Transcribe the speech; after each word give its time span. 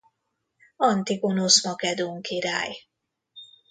Antigonosz 0.77 1.63
makedón 1.65 2.21
király. 2.21 2.87